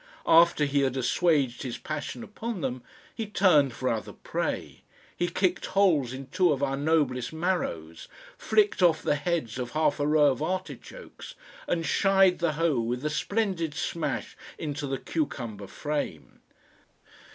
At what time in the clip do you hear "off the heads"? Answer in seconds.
8.81-9.59